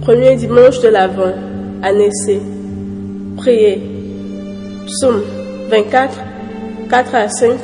Premier 0.00 0.36
dimanche 0.36 0.80
de 0.80 0.88
l'Avent, 0.88 1.34
année 1.82 2.10
C. 2.24 2.40
Priez. 3.36 3.82
Psaume 4.86 5.20
24, 5.68 6.18
4 6.88 7.14
à 7.14 7.28
5, 7.28 7.58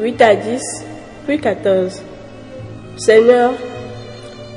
8 0.00 0.22
à 0.22 0.34
10, 0.36 0.85
puis 1.26 1.40
14. 1.40 2.02
Seigneur, 2.96 3.52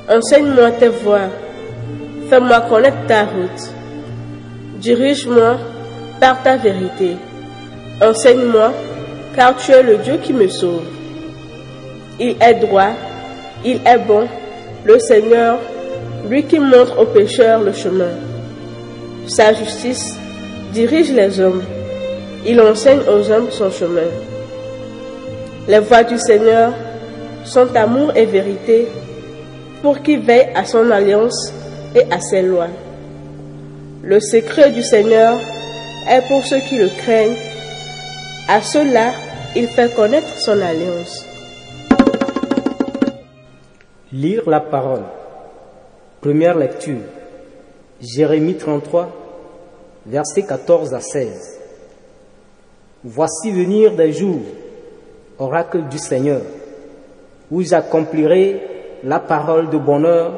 enseigne-moi 0.07 0.71
tes 0.71 0.89
voies. 0.89 1.29
Fais-moi 2.29 2.61
connaître 2.69 3.07
ta 3.07 3.23
route. 3.23 3.73
Dirige-moi 4.77 5.57
par 6.19 6.43
ta 6.43 6.57
vérité. 6.57 7.17
Enseigne-moi, 8.01 8.71
car 9.35 9.57
tu 9.57 9.71
es 9.71 9.81
le 9.81 9.97
Dieu 9.97 10.17
qui 10.21 10.31
me 10.31 10.47
sauve. 10.47 10.85
Il 12.19 12.35
est 12.41 12.53
droit, 12.53 12.91
il 13.65 13.81
est 13.85 13.97
bon, 13.97 14.27
le 14.85 14.99
Seigneur, 14.99 15.57
lui 16.29 16.43
qui 16.43 16.59
montre 16.59 16.99
aux 16.99 17.05
pécheurs 17.05 17.61
le 17.61 17.73
chemin. 17.73 18.13
Sa 19.27 19.53
justice 19.53 20.15
dirige 20.71 21.11
les 21.11 21.39
hommes. 21.39 21.63
Il 22.45 22.61
enseigne 22.61 23.01
aux 23.01 23.31
hommes 23.31 23.49
son 23.51 23.71
chemin. 23.71 24.07
Les 25.69 25.77
voies 25.77 26.03
du 26.03 26.17
Seigneur 26.17 26.73
sont 27.45 27.75
amour 27.75 28.17
et 28.17 28.25
vérité 28.25 28.88
pour 29.83 30.02
qui 30.02 30.17
veille 30.17 30.49
à 30.55 30.66
son 30.66 30.89
alliance 30.89 31.53
et 31.94 32.11
à 32.11 32.19
ses 32.19 32.41
lois. 32.41 32.69
Le 34.02 34.19
secret 34.19 34.71
du 34.71 34.81
Seigneur 34.81 35.38
est 36.09 36.27
pour 36.27 36.44
ceux 36.44 36.57
qui 36.61 36.79
le 36.79 36.88
craignent. 36.88 37.35
À 38.47 38.63
ceux-là, 38.63 39.11
il 39.55 39.67
fait 39.67 39.94
connaître 39.94 40.39
son 40.39 40.59
alliance. 40.59 41.23
Lire 44.11 44.49
la 44.49 44.61
parole. 44.61 45.03
Première 46.19 46.57
lecture. 46.57 47.05
Jérémie 48.01 48.55
33, 48.55 49.07
versets 50.07 50.47
14 50.47 50.95
à 50.95 50.99
16. 50.99 51.59
Voici 53.03 53.51
venir 53.51 53.91
des 53.91 54.11
jours, 54.13 54.41
oracle 55.39 55.83
du 55.89 55.97
Seigneur, 55.97 56.41
où 57.49 57.61
j'accomplirai 57.61 58.61
la 59.03 59.19
parole 59.19 59.69
de 59.69 59.77
bonheur 59.77 60.33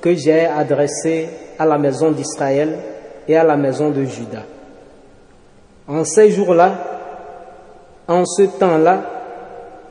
que 0.00 0.14
j'ai 0.14 0.46
adressée 0.46 1.28
à 1.58 1.66
la 1.66 1.76
maison 1.76 2.12
d'Israël 2.12 2.78
et 3.26 3.36
à 3.36 3.44
la 3.44 3.56
maison 3.56 3.90
de 3.90 4.04
Juda. 4.04 4.44
En 5.86 6.04
ces 6.04 6.30
jours-là, 6.30 6.72
en 8.06 8.24
ce 8.24 8.42
temps-là, 8.42 9.02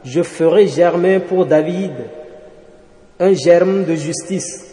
je 0.03 0.23
ferai 0.23 0.67
germer 0.67 1.19
pour 1.19 1.45
David 1.45 1.93
un 3.19 3.33
germe 3.33 3.83
de 3.83 3.95
justice. 3.95 4.63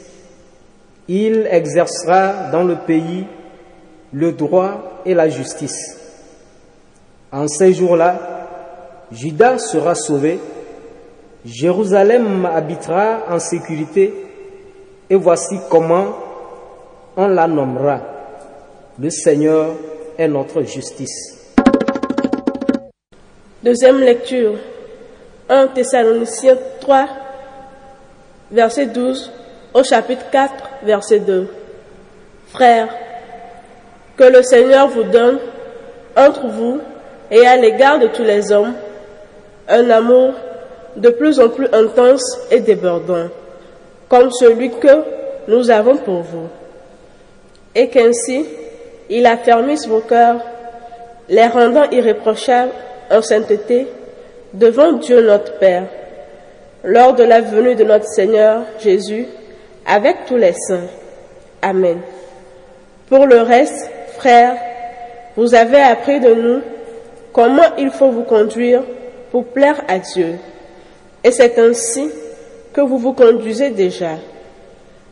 Il 1.08 1.48
exercera 1.50 2.50
dans 2.52 2.62
le 2.62 2.76
pays 2.76 3.26
le 4.12 4.32
droit 4.32 5.00
et 5.04 5.14
la 5.14 5.28
justice. 5.28 6.00
En 7.32 7.48
ces 7.48 7.74
jours-là, 7.74 8.33
Juda 9.12 9.58
sera 9.58 9.94
sauvé, 9.94 10.38
Jérusalem 11.44 12.46
habitera 12.46 13.24
en 13.28 13.38
sécurité, 13.38 14.14
et 15.10 15.14
voici 15.14 15.56
comment 15.70 16.14
on 17.16 17.28
la 17.28 17.46
nommera. 17.46 18.00
Le 18.98 19.10
Seigneur 19.10 19.74
est 20.16 20.28
notre 20.28 20.62
justice. 20.62 21.52
Deuxième 23.62 24.00
lecture. 24.00 24.54
1 25.48 25.68
Thessaloniciens 25.68 26.56
3, 26.80 27.06
verset 28.50 28.86
12 28.86 29.30
au 29.74 29.82
chapitre 29.82 30.30
4, 30.30 30.52
verset 30.84 31.18
2. 31.20 31.48
Frères, 32.48 32.88
que 34.16 34.24
le 34.24 34.42
Seigneur 34.42 34.88
vous 34.88 35.02
donne 35.02 35.38
entre 36.16 36.46
vous 36.46 36.80
et 37.30 37.46
à 37.46 37.56
l'égard 37.56 37.98
de 37.98 38.06
tous 38.06 38.22
les 38.22 38.50
hommes 38.52 38.72
un 39.68 39.90
amour 39.90 40.34
de 40.96 41.10
plus 41.10 41.40
en 41.40 41.48
plus 41.48 41.68
intense 41.72 42.38
et 42.50 42.60
débordant, 42.60 43.28
comme 44.08 44.30
celui 44.30 44.70
que 44.70 45.02
nous 45.48 45.70
avons 45.70 45.96
pour 45.96 46.22
vous. 46.22 46.48
Et 47.74 47.88
qu'ainsi, 47.88 48.46
il 49.10 49.26
affermisse 49.26 49.88
vos 49.88 50.00
cœurs, 50.00 50.40
les 51.28 51.46
rendant 51.46 51.90
irréprochables 51.90 52.72
en 53.10 53.22
sainteté 53.22 53.86
devant 54.52 54.92
Dieu 54.92 55.26
notre 55.26 55.58
Père, 55.58 55.86
lors 56.84 57.14
de 57.14 57.24
la 57.24 57.40
venue 57.40 57.74
de 57.74 57.84
notre 57.84 58.06
Seigneur 58.06 58.62
Jésus, 58.78 59.26
avec 59.86 60.26
tous 60.26 60.36
les 60.36 60.52
saints. 60.52 60.88
Amen. 61.62 62.00
Pour 63.08 63.26
le 63.26 63.40
reste, 63.40 63.90
frères, 64.16 64.56
vous 65.36 65.54
avez 65.54 65.80
appris 65.80 66.20
de 66.20 66.34
nous 66.34 66.60
comment 67.32 67.74
il 67.78 67.90
faut 67.90 68.10
vous 68.10 68.22
conduire 68.22 68.82
pour 69.34 69.46
plaire 69.46 69.82
à 69.88 69.98
Dieu. 69.98 70.36
Et 71.24 71.32
c'est 71.32 71.58
ainsi 71.58 72.08
que 72.72 72.80
vous 72.80 72.98
vous 72.98 73.14
conduisez 73.14 73.70
déjà. 73.70 74.10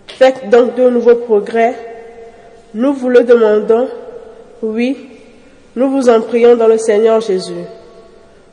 Faites 0.07 0.49
donc 0.49 0.77
de 0.77 0.89
nouveaux 0.91 1.17
progrès. 1.17 1.75
Nous 2.73 2.95
vous 2.95 3.09
le 3.09 3.25
demandons. 3.25 3.89
Oui, 4.63 5.09
nous 5.75 5.91
vous 5.91 6.09
en 6.09 6.21
prions 6.21 6.55
dans 6.55 6.69
le 6.69 6.79
Seigneur 6.79 7.21
Jésus. 7.21 7.65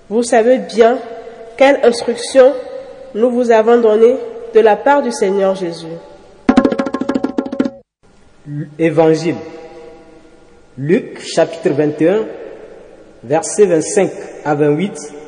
Vous 0.09 0.23
savez 0.23 0.57
bien 0.57 0.97
quelle 1.55 1.79
instruction 1.83 2.51
nous 3.13 3.29
vous 3.29 3.51
avons 3.51 3.79
donnée 3.79 4.15
de 4.55 4.61
la 4.61 4.75
part 4.75 5.03
du 5.03 5.11
Seigneur 5.11 5.53
Jésus. 5.53 5.85
Évangile. 8.79 9.35
Luc 10.79 11.21
chapitre 11.23 11.69
21, 11.69 12.25
versets 13.23 13.67
25 13.67 14.11
à 14.43 14.55
28 14.55 15.18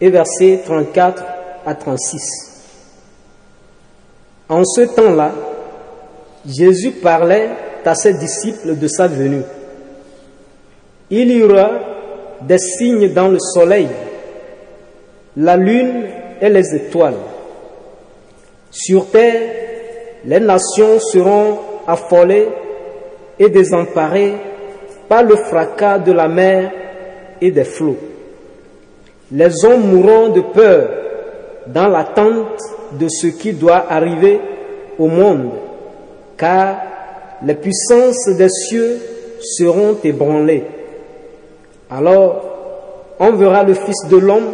et 0.00 0.10
versets 0.10 0.60
34 0.64 1.24
à 1.64 1.74
36. 1.74 2.56
En 4.48 4.64
ce 4.64 4.82
temps-là, 4.82 5.32
Jésus 6.46 6.92
parlait 6.92 7.50
à 7.84 7.94
ses 7.94 8.14
disciples 8.14 8.76
de 8.76 8.88
sa 8.88 9.06
venue. 9.06 9.42
Il 11.10 11.30
y 11.30 11.42
aura 11.42 11.70
des 12.42 12.58
signes 12.58 13.12
dans 13.12 13.28
le 13.28 13.38
soleil, 13.38 13.88
la 15.36 15.56
lune 15.56 16.04
et 16.40 16.48
les 16.48 16.74
étoiles. 16.74 17.18
Sur 18.70 19.10
terre, 19.10 19.40
les 20.24 20.40
nations 20.40 20.98
seront 20.98 21.58
affolées 21.86 22.48
et 23.38 23.48
désemparées 23.48 24.34
par 25.08 25.22
le 25.22 25.36
fracas 25.36 25.98
de 25.98 26.12
la 26.12 26.26
mer 26.26 26.72
et 27.40 27.50
des 27.50 27.64
flots. 27.64 27.96
Les 29.32 29.64
hommes 29.64 29.88
mourront 29.88 30.28
de 30.28 30.40
peur 30.40 30.88
dans 31.66 31.88
l'attente 31.88 32.60
de 32.92 33.08
ce 33.08 33.26
qui 33.26 33.52
doit 33.52 33.84
arriver 33.90 34.40
au 34.98 35.08
monde, 35.08 35.50
car 36.36 36.76
les 37.44 37.54
puissances 37.54 38.28
des 38.36 38.48
cieux 38.48 38.98
seront 39.40 39.96
ébranlées. 40.04 40.64
Alors, 41.90 42.44
on 43.18 43.32
verra 43.32 43.64
le 43.64 43.74
Fils 43.74 44.08
de 44.08 44.16
l'homme 44.16 44.52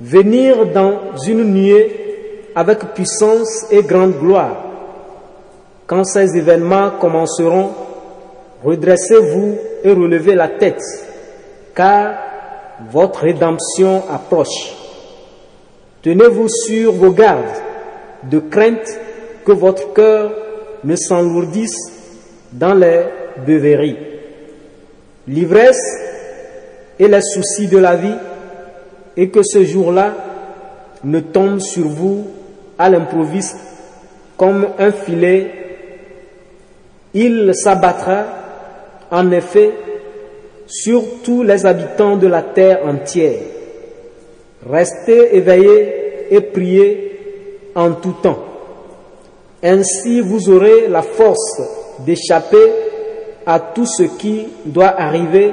venir 0.00 0.66
dans 0.66 1.16
une 1.26 1.44
nuée 1.44 2.50
avec 2.54 2.80
puissance 2.94 3.66
et 3.70 3.82
grande 3.82 4.18
gloire. 4.18 4.56
Quand 5.86 6.04
ces 6.04 6.36
événements 6.36 6.90
commenceront, 7.00 7.70
redressez-vous 8.62 9.56
et 9.84 9.92
relevez 9.92 10.34
la 10.34 10.48
tête, 10.48 10.82
car 11.74 12.27
votre 12.90 13.20
rédemption 13.20 14.04
approche. 14.10 14.74
Tenez-vous 16.02 16.48
sur 16.48 16.92
vos 16.92 17.10
gardes, 17.10 17.44
de 18.24 18.38
crainte 18.38 18.98
que 19.44 19.52
votre 19.52 19.92
cœur 19.92 20.32
ne 20.84 20.96
s'enlourdisse 20.96 21.92
dans 22.52 22.74
les 22.74 23.02
beuveries. 23.46 23.98
L'ivresse 25.26 25.82
et 26.98 27.08
les 27.08 27.20
soucis 27.22 27.68
de 27.68 27.78
la 27.78 27.96
vie, 27.96 28.16
et 29.16 29.30
que 29.30 29.42
ce 29.42 29.64
jour-là 29.64 30.14
ne 31.04 31.20
tombe 31.20 31.58
sur 31.60 31.88
vous 31.88 32.26
à 32.78 32.88
l'improviste 32.88 33.56
comme 34.36 34.68
un 34.78 34.92
filet. 34.92 35.50
Il 37.14 37.50
s'abattra 37.54 38.24
en 39.10 39.30
effet 39.32 39.72
sur 40.68 41.02
tous 41.24 41.42
les 41.42 41.64
habitants 41.66 42.16
de 42.16 42.26
la 42.26 42.42
terre 42.42 42.86
entière. 42.86 43.40
Restez 44.68 45.36
éveillés 45.36 46.26
et 46.30 46.40
priez 46.40 47.70
en 47.74 47.92
tout 47.92 48.14
temps. 48.22 48.44
Ainsi 49.62 50.20
vous 50.20 50.50
aurez 50.50 50.88
la 50.88 51.02
force 51.02 51.62
d'échapper 52.00 52.72
à 53.46 53.58
tout 53.58 53.86
ce 53.86 54.02
qui 54.02 54.46
doit 54.66 55.00
arriver 55.00 55.52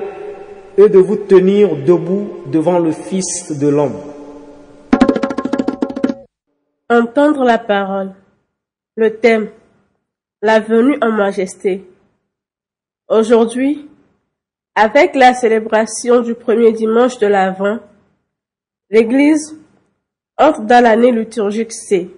et 0.77 0.89
de 0.89 0.99
vous 0.99 1.15
tenir 1.15 1.77
debout 1.85 2.41
devant 2.47 2.77
le 2.77 2.91
Fils 2.91 3.57
de 3.57 3.67
l'homme. 3.67 3.95
Entendre 6.89 7.43
la 7.45 7.57
parole. 7.57 8.11
Le 8.95 9.15
thème. 9.17 9.49
La 10.41 10.59
venue 10.59 10.97
en 11.01 11.11
majesté. 11.11 11.89
Aujourd'hui, 13.07 13.87
avec 14.75 15.15
la 15.15 15.33
célébration 15.33 16.21
du 16.21 16.35
premier 16.35 16.73
dimanche 16.73 17.17
de 17.19 17.27
l'Avent, 17.27 17.79
l'Église 18.89 19.57
offre 20.37 20.61
dans 20.61 20.83
l'année 20.83 21.13
liturgique 21.13 21.71
C. 21.71 22.09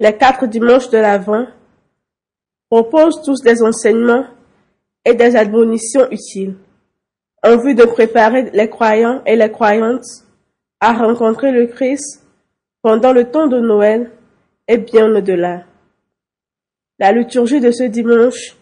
Les 0.00 0.16
quatre 0.16 0.46
dimanches 0.46 0.88
de 0.88 0.98
l'Avent 0.98 1.46
proposent 2.70 3.22
tous 3.22 3.42
des 3.42 3.62
enseignements 3.62 4.26
et 5.04 5.14
des 5.14 5.36
admonitions 5.36 6.10
utiles 6.10 6.56
en 7.44 7.58
vue 7.58 7.74
de 7.74 7.84
préparer 7.84 8.50
les 8.52 8.68
croyants 8.68 9.22
et 9.26 9.36
les 9.36 9.50
croyantes 9.50 10.24
à 10.80 10.94
rencontrer 10.94 11.52
le 11.52 11.66
Christ 11.66 12.24
pendant 12.82 13.12
le 13.12 13.30
temps 13.30 13.46
de 13.46 13.60
Noël 13.60 14.10
et 14.68 14.78
bien 14.78 15.14
au-delà. 15.14 15.64
La 16.98 17.12
liturgie 17.12 17.60
de 17.60 17.70
ce 17.70 17.84
dimanche 17.84 18.56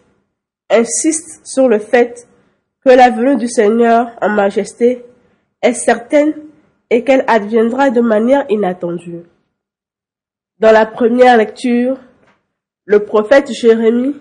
insiste 0.69 1.45
sur 1.47 1.67
le 1.67 1.79
fait 1.79 2.27
que 2.85 2.91
la 2.91 3.09
venue 3.09 3.35
du 3.35 3.47
Seigneur 3.47 4.11
en 4.21 4.29
majesté 4.29 5.03
est 5.63 5.73
certaine 5.73 6.35
et 6.91 7.03
qu'elle 7.03 7.25
adviendra 7.27 7.89
de 7.89 8.01
manière 8.01 8.45
inattendue. 8.47 9.23
Dans 10.59 10.71
la 10.71 10.85
première 10.85 11.35
lecture, 11.35 11.97
le 12.85 13.03
prophète 13.03 13.51
Jérémie 13.51 14.15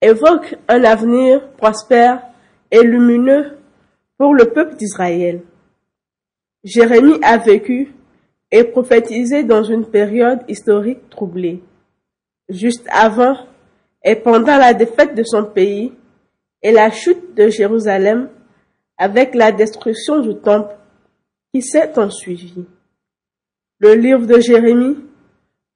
évoque 0.00 0.56
un 0.68 0.84
avenir 0.84 1.46
prospère 1.52 2.22
et 2.70 2.82
lumineux 2.82 3.58
pour 4.16 4.34
le 4.34 4.46
peuple 4.46 4.76
d'Israël. 4.76 5.42
Jérémie 6.64 7.20
a 7.22 7.36
vécu 7.36 7.92
et 8.50 8.64
prophétisé 8.64 9.44
dans 9.44 9.62
une 9.62 9.84
période 9.84 10.40
historique 10.48 11.10
troublée, 11.10 11.62
juste 12.48 12.86
avant 12.90 13.36
et 14.02 14.16
pendant 14.16 14.56
la 14.56 14.72
défaite 14.72 15.14
de 15.14 15.22
son 15.24 15.44
pays 15.44 15.92
et 16.66 16.72
la 16.72 16.90
chute 16.90 17.36
de 17.36 17.48
Jérusalem 17.48 18.28
avec 18.98 19.36
la 19.36 19.52
destruction 19.52 20.18
du 20.18 20.34
temple 20.34 20.74
qui 21.54 21.62
s'est 21.62 21.96
ensuivie. 21.96 22.66
Le 23.78 23.94
livre 23.94 24.26
de 24.26 24.40
Jérémie 24.40 24.98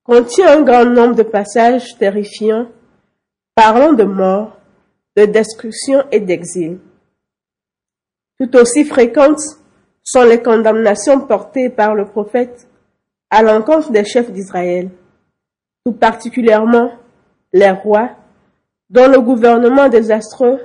contient 0.02 0.58
un 0.58 0.62
grand 0.62 0.86
nombre 0.86 1.14
de 1.14 1.22
passages 1.22 1.96
terrifiants 1.96 2.66
parlant 3.54 3.92
de 3.92 4.02
mort, 4.02 4.58
de 5.16 5.26
destruction 5.26 6.02
et 6.10 6.18
d'exil. 6.18 6.80
Tout 8.40 8.56
aussi 8.56 8.84
fréquentes 8.84 9.44
sont 10.02 10.24
les 10.24 10.42
condamnations 10.42 11.20
portées 11.20 11.70
par 11.70 11.94
le 11.94 12.06
prophète 12.06 12.66
à 13.30 13.42
l'encontre 13.42 13.92
des 13.92 14.04
chefs 14.04 14.32
d'Israël, 14.32 14.90
tout 15.86 15.92
particulièrement 15.92 16.90
les 17.52 17.70
rois, 17.70 18.10
dont 18.88 19.06
le 19.06 19.20
gouvernement 19.20 19.88
désastreux 19.88 20.58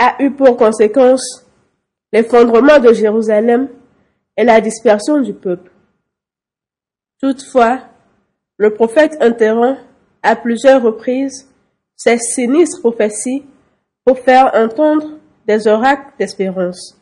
a 0.00 0.20
eu 0.20 0.32
pour 0.32 0.56
conséquence 0.56 1.46
l'effondrement 2.12 2.80
de 2.80 2.92
Jérusalem 2.92 3.68
et 4.36 4.42
la 4.44 4.60
dispersion 4.60 5.20
du 5.20 5.34
peuple. 5.34 5.70
Toutefois, 7.20 7.82
le 8.56 8.72
prophète 8.72 9.16
interrompt 9.20 9.78
à 10.22 10.34
plusieurs 10.34 10.82
reprises 10.82 11.48
ces 11.96 12.16
sinistres 12.18 12.80
prophéties 12.80 13.44
pour 14.06 14.18
faire 14.18 14.50
entendre 14.54 15.18
des 15.46 15.66
oracles 15.66 16.12
d'espérance. 16.18 16.96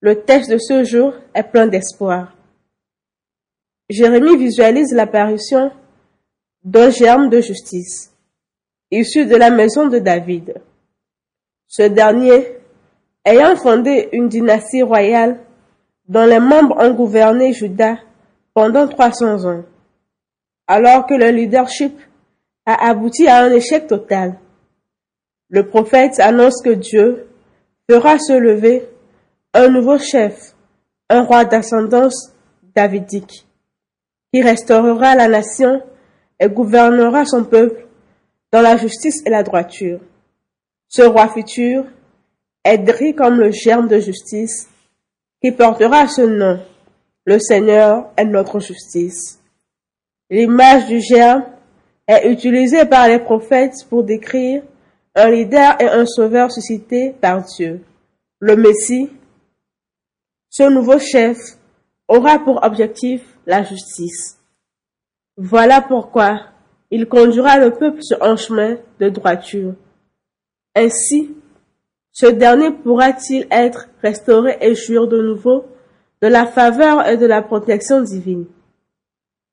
Le 0.00 0.22
texte 0.22 0.50
de 0.50 0.56
ce 0.56 0.84
jour 0.84 1.12
est 1.34 1.42
plein 1.42 1.66
d'espoir. 1.66 2.34
Jérémie 3.90 4.38
visualise 4.38 4.94
l'apparition 4.94 5.70
d'un 6.64 6.88
germe 6.88 7.28
de 7.28 7.42
justice, 7.42 8.14
issu 8.90 9.26
de 9.26 9.36
la 9.36 9.50
maison 9.50 9.88
de 9.88 9.98
David. 9.98 10.54
Ce 11.72 11.82
dernier, 11.82 12.56
ayant 13.24 13.54
fondé 13.54 14.08
une 14.10 14.28
dynastie 14.28 14.82
royale 14.82 15.38
dont 16.08 16.26
les 16.26 16.40
membres 16.40 16.76
ont 16.80 16.92
gouverné 16.94 17.52
Juda 17.52 17.96
pendant 18.54 18.88
300 18.88 19.44
ans, 19.44 19.62
alors 20.66 21.06
que 21.06 21.14
le 21.14 21.28
leadership 21.28 21.96
a 22.66 22.88
abouti 22.88 23.28
à 23.28 23.44
un 23.44 23.52
échec 23.52 23.86
total. 23.86 24.40
Le 25.48 25.64
prophète 25.64 26.18
annonce 26.18 26.60
que 26.60 26.70
Dieu 26.70 27.28
fera 27.88 28.18
se 28.18 28.32
lever 28.32 28.88
un 29.54 29.68
nouveau 29.68 29.98
chef, 29.98 30.56
un 31.08 31.22
roi 31.22 31.44
d'ascendance 31.44 32.32
davidique, 32.74 33.46
qui 34.34 34.42
restaurera 34.42 35.14
la 35.14 35.28
nation 35.28 35.80
et 36.40 36.48
gouvernera 36.48 37.24
son 37.26 37.44
peuple 37.44 37.86
dans 38.50 38.60
la 38.60 38.76
justice 38.76 39.22
et 39.24 39.30
la 39.30 39.44
droiture. 39.44 40.00
Ce 40.92 41.02
roi 41.02 41.28
futur 41.28 41.84
est 42.64 42.78
gris 42.78 43.14
comme 43.14 43.38
le 43.38 43.52
germe 43.52 43.86
de 43.86 44.00
justice 44.00 44.68
qui 45.40 45.52
portera 45.52 46.08
ce 46.08 46.22
nom. 46.22 46.60
Le 47.24 47.38
Seigneur 47.38 48.10
est 48.16 48.24
notre 48.24 48.58
justice. 48.58 49.38
L'image 50.30 50.88
du 50.88 51.00
germe 51.00 51.44
est 52.08 52.28
utilisée 52.28 52.86
par 52.86 53.06
les 53.06 53.20
prophètes 53.20 53.86
pour 53.88 54.02
décrire 54.02 54.64
un 55.14 55.30
leader 55.30 55.80
et 55.80 55.86
un 55.86 56.06
sauveur 56.06 56.50
suscité 56.50 57.14
par 57.20 57.44
Dieu. 57.44 57.84
Le 58.40 58.56
Messie, 58.56 59.10
ce 60.48 60.64
nouveau 60.64 60.98
chef, 60.98 61.38
aura 62.08 62.40
pour 62.40 62.64
objectif 62.64 63.22
la 63.46 63.62
justice. 63.62 64.40
Voilà 65.36 65.82
pourquoi 65.82 66.40
il 66.90 67.06
conduira 67.06 67.58
le 67.58 67.70
peuple 67.70 68.02
sur 68.02 68.20
un 68.24 68.34
chemin 68.34 68.76
de 68.98 69.08
droiture. 69.08 69.74
Ainsi, 70.74 71.34
ce 72.12 72.26
dernier 72.26 72.70
pourra-t-il 72.70 73.46
être 73.50 73.88
restauré 74.02 74.56
et 74.60 74.74
jouir 74.74 75.08
de 75.08 75.20
nouveau 75.20 75.64
de 76.22 76.28
la 76.28 76.46
faveur 76.46 77.06
et 77.06 77.16
de 77.16 77.26
la 77.26 77.42
protection 77.42 78.02
divine. 78.02 78.46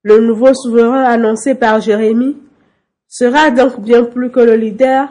Le 0.03 0.19
nouveau 0.19 0.53
souverain 0.53 1.03
annoncé 1.03 1.55
par 1.55 1.81
Jérémie 1.81 2.37
sera 3.07 3.51
donc 3.51 3.79
bien 3.79 4.03
plus 4.03 4.31
que 4.31 4.39
le 4.39 4.55
leader 4.55 5.09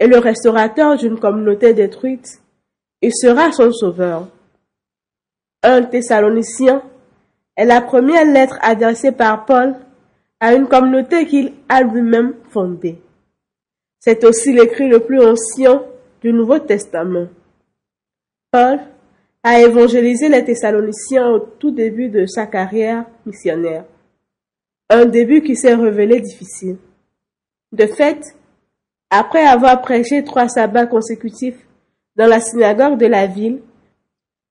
et 0.00 0.06
le 0.06 0.18
restaurateur 0.18 0.96
d'une 0.96 1.18
communauté 1.18 1.72
détruite, 1.72 2.40
il 3.00 3.12
sera 3.14 3.52
son 3.52 3.72
sauveur. 3.72 4.28
Un 5.62 5.82
Thessalonicien 5.82 6.82
est 7.56 7.64
la 7.64 7.80
première 7.80 8.24
lettre 8.24 8.58
adressée 8.62 9.12
par 9.12 9.44
Paul 9.44 9.76
à 10.40 10.54
une 10.54 10.68
communauté 10.68 11.26
qu'il 11.26 11.52
a 11.68 11.82
lui-même 11.82 12.34
fondée. 12.50 13.00
C'est 14.00 14.24
aussi 14.24 14.52
l'écrit 14.52 14.88
le 14.88 15.00
plus 15.00 15.20
ancien 15.22 15.84
du 16.20 16.32
Nouveau 16.32 16.58
Testament. 16.58 17.28
Paul 18.50 18.80
a 19.42 19.60
évangélisé 19.60 20.28
les 20.28 20.44
Thessaloniciens 20.44 21.28
au 21.28 21.40
tout 21.40 21.70
début 21.70 22.08
de 22.08 22.26
sa 22.26 22.46
carrière 22.46 23.04
missionnaire, 23.26 23.84
un 24.88 25.04
début 25.04 25.42
qui 25.42 25.56
s'est 25.56 25.74
révélé 25.74 26.20
difficile. 26.20 26.78
De 27.72 27.86
fait, 27.86 28.34
après 29.10 29.44
avoir 29.44 29.82
prêché 29.82 30.24
trois 30.24 30.48
sabbats 30.48 30.86
consécutifs 30.86 31.66
dans 32.16 32.26
la 32.26 32.40
synagogue 32.40 32.98
de 32.98 33.06
la 33.06 33.26
ville, 33.26 33.60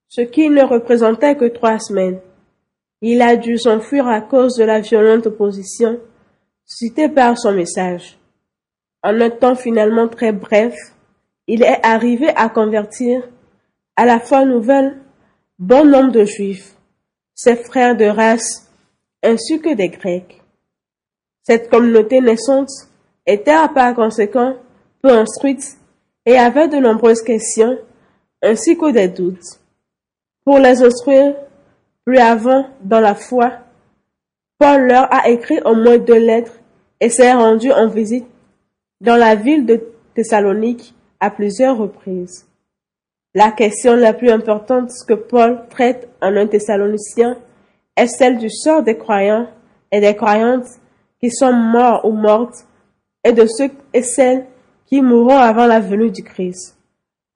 ce 0.07 0.21
qui 0.21 0.49
ne 0.49 0.63
représentait 0.63 1.35
que 1.35 1.45
trois 1.45 1.79
semaines, 1.79 2.19
il 3.01 3.21
a 3.21 3.35
dû 3.35 3.57
s'enfuir 3.57 4.07
à 4.07 4.21
cause 4.21 4.55
de 4.55 4.63
la 4.63 4.79
violente 4.79 5.27
opposition 5.27 5.99
suscitée 6.65 7.09
par 7.09 7.37
son 7.37 7.53
message. 7.53 8.16
En 9.03 9.21
un 9.21 9.29
temps 9.29 9.55
finalement 9.55 10.07
très 10.07 10.31
bref, 10.31 10.75
il 11.47 11.63
est 11.63 11.85
arrivé 11.85 12.29
à 12.35 12.49
convertir 12.49 13.23
à 13.95 14.05
la 14.05 14.19
foi 14.19 14.45
nouvelle 14.45 14.97
bon 15.59 15.85
nombre 15.85 16.11
de 16.11 16.25
juifs, 16.25 16.75
ses 17.33 17.55
frères 17.55 17.95
de 17.95 18.05
race, 18.05 18.69
ainsi 19.23 19.59
que 19.61 19.73
des 19.73 19.89
grecs. 19.89 20.41
Cette 21.43 21.69
communauté 21.69 22.19
naissante 22.21 22.69
était 23.25 23.55
par 23.73 23.95
conséquent 23.95 24.55
peu 25.01 25.11
instruite 25.11 25.77
et 26.25 26.37
avait 26.37 26.67
de 26.67 26.77
nombreuses 26.77 27.21
questions 27.21 27.77
ainsi 28.41 28.77
que 28.77 28.91
des 28.91 29.07
doutes. 29.07 29.59
Pour 30.43 30.59
les 30.59 30.83
instruire 30.83 31.35
plus 32.05 32.19
avant 32.19 32.67
dans 32.81 32.99
la 32.99 33.15
foi, 33.15 33.53
Paul 34.59 34.87
leur 34.87 35.11
a 35.13 35.29
écrit 35.29 35.59
au 35.65 35.75
moins 35.75 35.97
deux 35.97 36.19
lettres 36.19 36.59
et 36.99 37.09
s'est 37.09 37.33
rendu 37.33 37.71
en 37.71 37.87
visite 37.87 38.27
dans 39.01 39.15
la 39.15 39.35
ville 39.35 39.65
de 39.65 39.81
Thessalonique 40.15 40.95
à 41.19 41.29
plusieurs 41.29 41.77
reprises. 41.77 42.47
La 43.35 43.51
question 43.51 43.95
la 43.95 44.13
plus 44.13 44.31
importante 44.31 44.91
que 45.07 45.13
Paul 45.13 45.61
traite 45.69 46.09
en 46.21 46.35
un 46.35 46.47
Thessaloniciens 46.47 47.37
est 47.95 48.07
celle 48.07 48.37
du 48.37 48.49
sort 48.49 48.83
des 48.83 48.97
croyants 48.97 49.47
et 49.91 49.99
des 49.99 50.15
croyantes 50.15 50.67
qui 51.19 51.29
sont 51.31 51.53
morts 51.53 52.05
ou 52.05 52.11
mortes 52.11 52.65
et 53.23 53.33
de 53.33 53.45
ceux 53.45 53.69
et 53.93 54.01
celles 54.01 54.45
qui 54.85 55.01
mourront 55.01 55.37
avant 55.37 55.67
la 55.67 55.79
venue 55.79 56.11
du 56.11 56.23
Christ. 56.23 56.77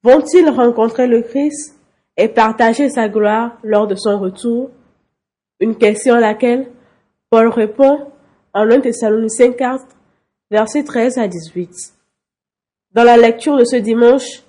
Vont-ils 0.03 0.49
rencontrer 0.49 1.05
le 1.05 1.21
Christ 1.21 1.77
et 2.17 2.27
partager 2.27 2.89
sa 2.89 3.07
gloire 3.09 3.57
lors 3.63 3.87
de 3.87 3.95
son 3.95 4.19
retour? 4.19 4.71
Une 5.59 5.75
question 5.75 6.15
à 6.15 6.19
laquelle 6.19 6.71
Paul 7.29 7.49
répond 7.49 8.07
en 8.53 8.69
1 8.69 8.81
Thessaloniciens 8.81 9.53
4, 9.53 9.85
versets 10.51 10.83
13 10.83 11.17
à 11.17 11.29
18. 11.29 11.69
Dans 12.91 13.05
la 13.05 13.15
lecture 13.15 13.57
de 13.57 13.63
ce 13.63 13.77
dimanche, 13.77 14.43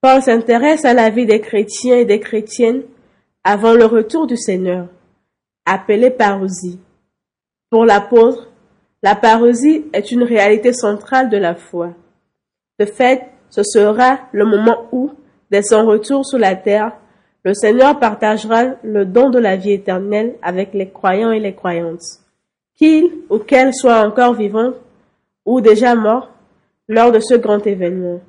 Paul 0.00 0.20
s'intéresse 0.20 0.84
à 0.84 0.92
la 0.92 1.08
vie 1.08 1.24
des 1.24 1.40
chrétiens 1.40 1.98
et 1.98 2.04
des 2.04 2.18
chrétiennes 2.18 2.82
avant 3.44 3.72
le 3.72 3.84
retour 3.84 4.26
du 4.26 4.36
Seigneur, 4.36 4.88
appelée 5.64 6.10
parousie. 6.10 6.80
Pour 7.70 7.84
l'apôtre, 7.84 8.50
la 9.04 9.14
parousie 9.14 9.84
est 9.92 10.10
une 10.10 10.24
réalité 10.24 10.72
centrale 10.72 11.30
de 11.30 11.36
la 11.36 11.54
foi. 11.54 11.90
De 12.80 12.84
fait, 12.84 13.22
ce 13.48 13.62
sera 13.62 14.18
le 14.32 14.46
moment 14.46 14.88
où, 14.90 15.12
dès 15.52 15.62
son 15.62 15.86
retour 15.86 16.26
sur 16.26 16.38
la 16.38 16.56
terre, 16.56 16.90
le 17.44 17.54
Seigneur 17.54 18.00
partagera 18.00 18.64
le 18.82 19.04
don 19.04 19.30
de 19.30 19.38
la 19.38 19.54
vie 19.54 19.72
éternelle 19.72 20.34
avec 20.42 20.74
les 20.74 20.88
croyants 20.88 21.30
et 21.30 21.38
les 21.38 21.54
croyantes, 21.54 22.02
qu'ils 22.74 23.12
ou 23.30 23.38
qu'elles 23.38 23.74
soient 23.74 24.04
encore 24.04 24.34
vivants 24.34 24.72
ou 25.46 25.60
déjà 25.60 25.94
morts 25.94 26.30
lors 26.88 27.12
de 27.12 27.20
ce 27.20 27.34
grand 27.34 27.66
événement. 27.66 28.20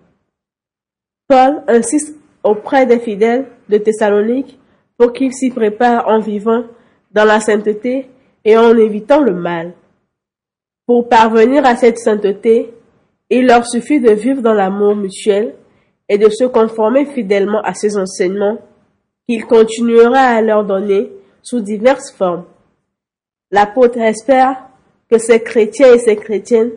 Paul 1.27 1.63
insiste 1.67 2.15
auprès 2.43 2.85
des 2.85 2.99
fidèles 2.99 3.47
de 3.67 3.77
Thessalonique 3.77 4.57
pour 4.97 5.11
qu'ils 5.11 5.33
s'y 5.33 5.49
préparent 5.49 6.07
en 6.07 6.19
vivant 6.19 6.63
dans 7.11 7.25
la 7.25 7.39
sainteté 7.39 8.09
et 8.45 8.57
en 8.57 8.77
évitant 8.77 9.21
le 9.21 9.33
mal. 9.33 9.73
Pour 10.85 11.09
parvenir 11.09 11.65
à 11.65 11.75
cette 11.75 11.97
sainteté, 11.97 12.73
il 13.29 13.45
leur 13.45 13.67
suffit 13.67 13.99
de 13.99 14.11
vivre 14.11 14.41
dans 14.41 14.53
l'amour 14.53 14.95
mutuel 14.95 15.55
et 16.07 16.17
de 16.17 16.29
se 16.29 16.45
conformer 16.45 17.05
fidèlement 17.07 17.61
à 17.61 17.73
ses 17.73 17.97
enseignements 17.97 18.59
qu'il 19.27 19.45
continuera 19.45 20.19
à 20.19 20.41
leur 20.41 20.63
donner 20.63 21.11
sous 21.41 21.59
diverses 21.59 22.11
formes. 22.11 22.45
L'apôtre 23.51 23.97
espère 23.97 24.67
que 25.09 25.17
ces 25.17 25.41
chrétiens 25.41 25.93
et 25.93 25.99
ces 25.99 26.15
chrétiennes, 26.15 26.71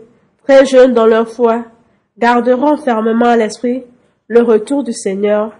très 0.51 0.67
jeunes 0.67 0.95
dans 0.95 1.07
leur 1.07 1.29
foi, 1.29 1.65
garderont 2.19 2.77
fermement 2.77 3.27
à 3.27 3.37
l'esprit 3.37 3.85
le 4.27 4.43
retour 4.43 4.83
du 4.83 4.93
Seigneur 4.93 5.57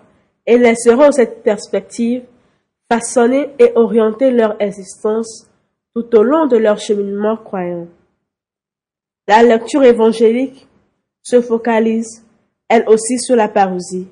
et 0.47 0.59
laisseront 0.59 1.13
cette 1.13 1.45
perspective 1.45 2.25
façonner 2.91 3.51
et 3.61 3.71
orienter 3.77 4.33
leur 4.33 4.61
existence 4.61 5.49
tout 5.95 6.17
au 6.17 6.25
long 6.25 6.47
de 6.47 6.57
leur 6.57 6.81
cheminement 6.81 7.37
croyant. 7.37 7.87
La 9.29 9.45
lecture 9.45 9.85
évangélique 9.85 10.67
se 11.23 11.41
focalise, 11.41 12.25
elle 12.69 12.85
aussi, 12.89 13.21
sur 13.21 13.37
la 13.37 13.49
parousie 13.49 14.09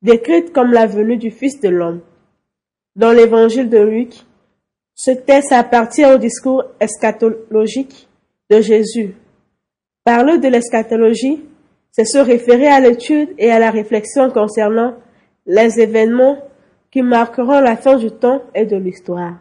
décrite 0.00 0.52
comme 0.52 0.72
la 0.72 0.86
venue 0.86 1.16
du 1.16 1.30
Fils 1.30 1.60
de 1.60 1.68
l'homme. 1.68 2.00
Dans 2.96 3.12
l'évangile 3.12 3.68
de 3.68 3.78
Luc, 3.78 4.14
ce 4.94 5.10
texte 5.10 5.52
appartient 5.52 6.04
au 6.04 6.16
discours 6.18 6.64
eschatologique 6.80 8.08
de 8.50 8.60
Jésus. 8.60 9.14
Parler 10.04 10.38
de 10.38 10.48
l'eschatologie, 10.48 11.42
c'est 11.90 12.04
se 12.04 12.18
référer 12.18 12.68
à 12.68 12.78
l'étude 12.78 13.34
et 13.38 13.50
à 13.50 13.58
la 13.58 13.70
réflexion 13.70 14.30
concernant 14.30 14.96
les 15.46 15.80
événements 15.80 16.38
qui 16.90 17.00
marqueront 17.02 17.60
la 17.60 17.76
fin 17.76 17.96
du 17.96 18.10
temps 18.10 18.42
et 18.54 18.66
de 18.66 18.76
l'histoire. 18.76 19.38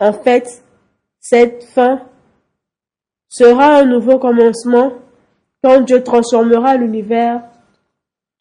En 0.00 0.12
fait, 0.12 0.62
cette 1.20 1.64
fin 1.64 2.02
sera 3.28 3.78
un 3.78 3.84
nouveau 3.84 4.18
commencement 4.18 4.92
quand 5.62 5.80
Dieu 5.80 6.02
transformera 6.02 6.76
l'univers 6.76 7.42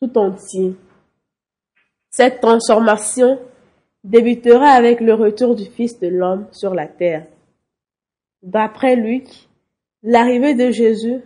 tout 0.01 0.17
entier. 0.17 0.75
Cette 2.09 2.41
transformation 2.41 3.39
débutera 4.03 4.69
avec 4.69 5.01
le 5.01 5.13
retour 5.13 5.55
du 5.55 5.65
Fils 5.65 5.99
de 5.99 6.07
l'homme 6.07 6.47
sur 6.51 6.73
la 6.73 6.87
terre. 6.87 7.27
D'après 8.41 8.95
Luc, 8.95 9.27
l'arrivée 10.05 10.53
de 10.53 10.69
Jésus 10.69 11.21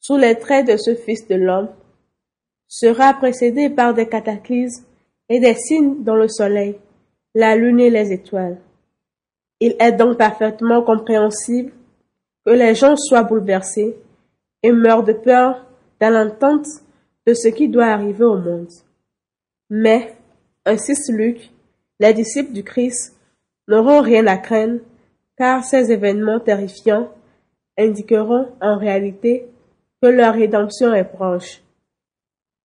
sous 0.00 0.16
les 0.16 0.36
traits 0.36 0.66
de 0.66 0.76
ce 0.76 0.94
Fils 0.94 1.28
de 1.28 1.34
l'homme 1.34 1.68
sera 2.66 3.12
précédée 3.14 3.68
par 3.68 3.94
des 3.94 4.08
cataclysmes 4.08 4.84
et 5.28 5.40
des 5.40 5.54
signes 5.54 6.02
dans 6.02 6.16
le 6.16 6.26
soleil, 6.26 6.78
la 7.34 7.54
lune 7.54 7.80
et 7.80 7.90
les 7.90 8.12
étoiles. 8.12 8.58
Il 9.60 9.76
est 9.78 9.92
donc 9.92 10.16
parfaitement 10.16 10.82
compréhensible 10.82 11.72
que 12.46 12.52
les 12.52 12.74
gens 12.74 12.96
soient 12.96 13.24
bouleversés 13.24 13.96
et 14.62 14.72
meurent 14.72 15.04
de 15.04 15.12
peur 15.12 15.66
dans 16.00 16.10
l'entente 16.10 16.66
de 17.26 17.34
ce 17.34 17.48
qui 17.48 17.68
doit 17.68 17.86
arriver 17.86 18.24
au 18.24 18.38
monde. 18.38 18.70
Mais, 19.68 20.14
insiste 20.64 21.12
Luc, 21.12 21.50
les 22.00 22.14
disciples 22.14 22.52
du 22.52 22.64
Christ 22.64 23.14
n'auront 23.66 24.00
rien 24.00 24.26
à 24.26 24.38
craindre, 24.38 24.80
car 25.36 25.62
ces 25.62 25.92
événements 25.92 26.40
terrifiants 26.40 27.10
indiqueront 27.78 28.48
en 28.60 28.76
réalité 28.76 29.46
que 30.02 30.08
leur 30.08 30.34
rédemption 30.34 30.92
est 30.92 31.04
proche. 31.04 31.62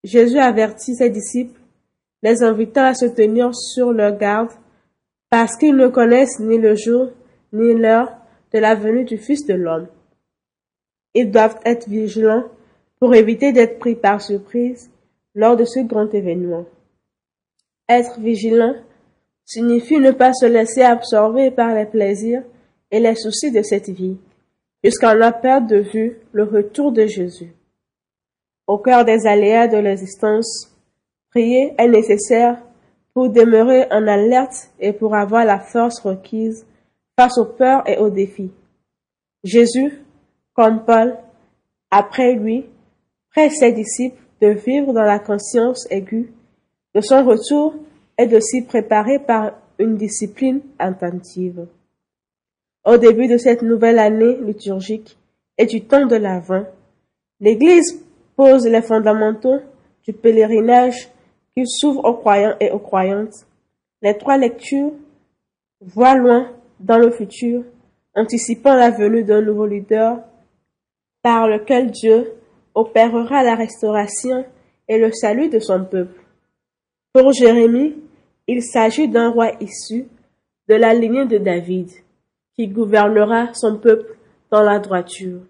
Jésus 0.02 0.38
avertit 0.38 0.94
ses 0.94 1.10
disciples, 1.10 1.58
les 2.22 2.42
invitant 2.42 2.84
à 2.84 2.94
se 2.94 3.06
tenir 3.06 3.54
sur 3.54 3.92
leur 3.92 4.16
garde, 4.18 4.50
parce 5.30 5.56
qu'ils 5.56 5.76
ne 5.76 5.88
connaissent 5.88 6.40
ni 6.40 6.58
le 6.58 6.74
jour 6.74 7.10
ni 7.52 7.74
l'heure 7.74 8.12
de 8.52 8.58
la 8.58 8.74
venue 8.74 9.04
du 9.04 9.18
Fils 9.18 9.46
de 9.46 9.54
l'homme. 9.54 9.86
Ils 11.14 11.30
doivent 11.30 11.58
être 11.64 11.88
vigilants 11.88 12.44
pour 13.00 13.14
éviter 13.14 13.52
d'être 13.52 13.78
pris 13.78 13.94
par 13.94 14.20
surprise 14.20 14.90
lors 15.34 15.56
de 15.56 15.64
ce 15.64 15.80
grand 15.80 16.12
événement. 16.12 16.64
Être 17.88 18.18
vigilant 18.20 18.74
signifie 19.44 19.98
ne 19.98 20.10
pas 20.10 20.32
se 20.32 20.46
laisser 20.46 20.82
absorber 20.82 21.50
par 21.50 21.74
les 21.74 21.86
plaisirs 21.86 22.42
et 22.90 23.00
les 23.00 23.14
soucis 23.14 23.50
de 23.50 23.62
cette 23.62 23.90
vie, 23.90 24.16
jusqu'à 24.84 25.14
ne 25.14 25.30
perdre 25.40 25.66
de 25.66 25.78
vue 25.78 26.18
le 26.32 26.44
retour 26.44 26.92
de 26.92 27.06
Jésus. 27.06 27.52
Au 28.66 28.78
cœur 28.78 29.04
des 29.04 29.26
aléas 29.26 29.66
de 29.66 29.78
l'existence, 29.78 30.70
prier 31.30 31.74
est 31.78 31.88
nécessaire 31.88 32.62
pour 33.14 33.30
demeurer 33.30 33.86
en 33.90 34.06
alerte 34.06 34.70
et 34.78 34.92
pour 34.92 35.14
avoir 35.14 35.44
la 35.44 35.58
force 35.58 36.00
requise 36.00 36.66
face 37.18 37.38
aux 37.38 37.46
peurs 37.46 37.88
et 37.88 37.96
aux 37.96 38.10
défis. 38.10 38.52
Jésus, 39.42 40.00
comme 40.52 40.84
Paul, 40.84 41.16
après 41.90 42.34
lui, 42.34 42.66
presse 43.30 43.58
ses 43.58 43.72
disciples 43.72 44.20
de 44.40 44.48
vivre 44.48 44.92
dans 44.92 45.02
la 45.02 45.18
conscience 45.18 45.86
aiguë 45.90 46.32
de 46.94 47.00
son 47.00 47.24
retour 47.24 47.74
est 48.16 48.26
de 48.26 48.38
s'y 48.38 48.62
préparer 48.62 49.18
par 49.18 49.52
une 49.78 49.96
discipline 49.96 50.60
attentive. 50.78 51.66
Au 52.84 52.98
début 52.98 53.28
de 53.28 53.38
cette 53.38 53.62
nouvelle 53.62 53.98
année 53.98 54.36
liturgique 54.36 55.16
et 55.56 55.64
du 55.64 55.84
temps 55.84 56.06
de 56.06 56.16
l'Avent, 56.16 56.66
l'Église 57.40 58.04
pose 58.36 58.66
les 58.66 58.82
fondamentaux 58.82 59.60
du 60.04 60.12
pèlerinage 60.12 61.08
qui 61.56 61.66
s'ouvre 61.66 62.04
aux 62.04 62.14
croyants 62.14 62.56
et 62.60 62.70
aux 62.70 62.78
croyantes. 62.78 63.46
Les 64.02 64.18
trois 64.18 64.36
lectures 64.36 64.92
voient 65.80 66.16
loin 66.16 66.50
dans 66.78 66.98
le 66.98 67.10
futur, 67.10 67.64
anticipant 68.14 68.74
la 68.74 68.90
venue 68.90 69.24
d'un 69.24 69.40
nouveau 69.40 69.66
leader 69.66 70.18
par 71.22 71.48
lequel 71.48 71.90
Dieu 71.90 72.34
opérera 72.74 73.42
la 73.42 73.54
restauration 73.54 74.44
et 74.88 74.98
le 74.98 75.10
salut 75.10 75.48
de 75.48 75.58
son 75.58 75.84
peuple. 75.84 76.20
Pour 77.14 77.32
Jérémie, 77.32 77.94
il 78.46 78.62
s'agit 78.62 79.08
d'un 79.08 79.30
roi 79.30 79.52
issu 79.60 80.06
de 80.68 80.74
la 80.74 80.92
lignée 80.92 81.24
de 81.24 81.38
David, 81.38 81.88
qui 82.56 82.68
gouvernera 82.68 83.52
son 83.54 83.78
peuple 83.78 84.16
dans 84.50 84.62
la 84.62 84.78
droiture. 84.78 85.40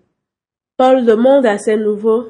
Paul 0.76 1.04
demande 1.04 1.46
à 1.46 1.58
ses 1.58 1.76
nouveaux 1.76 2.24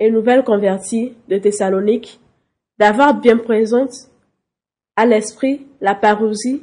et 0.00 0.10
nouvelles 0.10 0.44
convertis 0.44 1.14
de 1.28 1.38
Thessalonique 1.38 2.20
d'avoir 2.78 3.14
bien 3.14 3.38
présente 3.38 3.92
à 4.96 5.06
l'esprit 5.06 5.66
la 5.80 5.94
parousie 5.94 6.62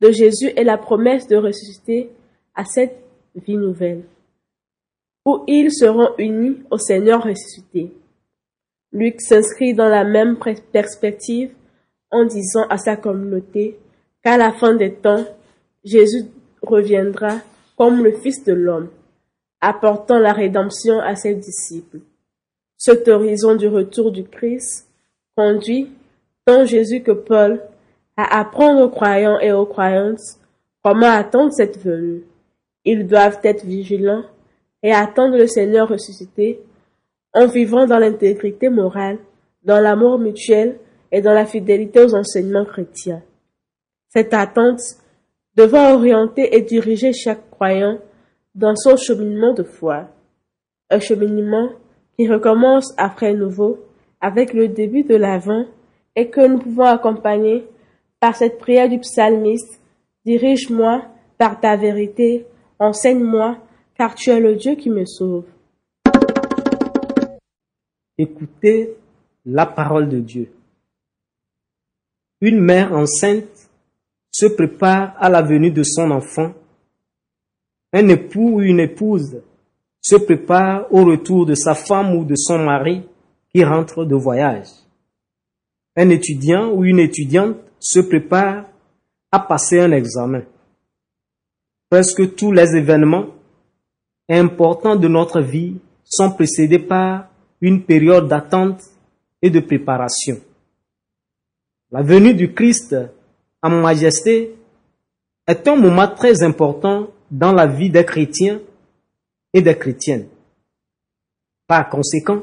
de 0.00 0.10
Jésus 0.10 0.52
et 0.56 0.64
la 0.64 0.78
promesse 0.78 1.26
de 1.26 1.36
ressusciter 1.36 2.10
à 2.54 2.64
cette 2.64 2.96
vie 3.34 3.56
nouvelle, 3.56 4.04
où 5.24 5.42
ils 5.46 5.72
seront 5.72 6.10
unis 6.18 6.58
au 6.70 6.78
Seigneur 6.78 7.22
ressuscité. 7.22 7.92
Luc 8.92 9.20
s'inscrit 9.20 9.74
dans 9.74 9.88
la 9.88 10.04
même 10.04 10.38
perspective 10.72 11.50
en 12.10 12.24
disant 12.24 12.66
à 12.68 12.78
sa 12.78 12.96
communauté 12.96 13.78
qu'à 14.22 14.36
la 14.36 14.52
fin 14.52 14.74
des 14.74 14.94
temps, 14.94 15.24
Jésus 15.84 16.26
reviendra 16.66 17.40
comme 17.76 18.02
le 18.02 18.12
Fils 18.12 18.44
de 18.44 18.52
l'homme, 18.52 18.88
apportant 19.60 20.18
la 20.18 20.32
rédemption 20.32 20.98
à 21.00 21.14
ses 21.16 21.34
disciples. 21.34 22.00
Cet 22.76 23.08
horizon 23.08 23.54
du 23.54 23.68
retour 23.68 24.12
du 24.12 24.24
Christ 24.24 24.88
conduit 25.36 25.90
tant 26.44 26.64
Jésus 26.64 27.02
que 27.02 27.12
Paul 27.12 27.60
à 28.16 28.40
apprendre 28.40 28.82
aux 28.82 28.88
croyants 28.88 29.38
et 29.40 29.52
aux 29.52 29.66
croyantes 29.66 30.20
comment 30.82 31.10
attendre 31.10 31.52
cette 31.52 31.78
venue. 31.78 32.22
Ils 32.84 33.06
doivent 33.06 33.40
être 33.42 33.64
vigilants 33.64 34.24
et 34.82 34.92
attendre 34.92 35.36
le 35.36 35.46
Seigneur 35.46 35.88
ressuscité 35.88 36.60
en 37.34 37.46
vivant 37.46 37.86
dans 37.86 37.98
l'intégrité 37.98 38.68
morale, 38.68 39.18
dans 39.64 39.80
l'amour 39.80 40.18
mutuel 40.18 40.78
et 41.10 41.20
dans 41.20 41.32
la 41.32 41.44
fidélité 41.44 42.00
aux 42.00 42.14
enseignements 42.14 42.64
chrétiens. 42.64 43.22
Cette 44.08 44.32
attente 44.32 44.80
devant 45.56 45.94
orienter 45.94 46.56
et 46.56 46.62
diriger 46.62 47.12
chaque 47.12 47.50
croyant 47.50 47.98
dans 48.54 48.76
son 48.76 48.96
cheminement 48.96 49.54
de 49.54 49.62
foi. 49.62 50.08
Un 50.90 51.00
cheminement 51.00 51.70
qui 52.16 52.28
recommence 52.28 52.94
après 52.96 53.34
nouveau 53.34 53.78
avec 54.20 54.52
le 54.52 54.68
début 54.68 55.02
de 55.02 55.16
l'avant 55.16 55.64
et 56.14 56.28
que 56.28 56.46
nous 56.46 56.58
pouvons 56.58 56.84
accompagner 56.84 57.66
par 58.20 58.36
cette 58.36 58.58
prière 58.58 58.88
du 58.88 58.98
psalmiste 58.98 59.80
Dirige-moi 60.26 61.04
par 61.38 61.60
ta 61.60 61.76
vérité, 61.76 62.46
enseigne-moi, 62.80 63.58
car 63.96 64.16
tu 64.16 64.30
es 64.30 64.40
le 64.40 64.56
Dieu 64.56 64.74
qui 64.74 64.90
me 64.90 65.04
sauve. 65.04 65.44
Écoutez 68.18 68.96
la 69.44 69.66
parole 69.66 70.08
de 70.08 70.18
Dieu. 70.18 70.50
Une 72.40 72.58
mère 72.58 72.92
enceinte 72.92 73.65
se 74.38 74.44
prépare 74.44 75.14
à 75.18 75.30
la 75.30 75.40
venue 75.40 75.70
de 75.70 75.82
son 75.82 76.10
enfant. 76.10 76.52
Un 77.94 78.06
époux 78.08 78.56
ou 78.56 78.60
une 78.60 78.80
épouse 78.80 79.40
se 80.02 80.16
prépare 80.16 80.92
au 80.92 81.06
retour 81.06 81.46
de 81.46 81.54
sa 81.54 81.74
femme 81.74 82.14
ou 82.14 82.22
de 82.22 82.34
son 82.36 82.58
mari 82.58 83.02
qui 83.48 83.64
rentre 83.64 84.04
de 84.04 84.14
voyage. 84.14 84.68
Un 85.96 86.10
étudiant 86.10 86.70
ou 86.70 86.84
une 86.84 86.98
étudiante 86.98 87.56
se 87.80 88.00
prépare 88.00 88.66
à 89.32 89.40
passer 89.40 89.80
un 89.80 89.92
examen. 89.92 90.42
Presque 91.88 92.34
tous 92.34 92.52
les 92.52 92.76
événements 92.76 93.28
importants 94.28 94.96
de 94.96 95.08
notre 95.08 95.40
vie 95.40 95.76
sont 96.04 96.32
précédés 96.32 96.80
par 96.80 97.30
une 97.62 97.84
période 97.84 98.28
d'attente 98.28 98.82
et 99.40 99.48
de 99.48 99.60
préparation. 99.60 100.36
La 101.90 102.02
venue 102.02 102.34
du 102.34 102.52
Christ 102.52 102.94
en 103.66 103.80
majesté 103.80 104.54
est 105.46 105.68
un 105.68 105.76
moment 105.76 106.08
très 106.08 106.42
important 106.42 107.08
dans 107.30 107.52
la 107.52 107.66
vie 107.66 107.90
des 107.90 108.04
chrétiens 108.04 108.60
et 109.52 109.62
des 109.62 109.76
chrétiennes. 109.76 110.28
Par 111.66 111.88
conséquent, 111.88 112.42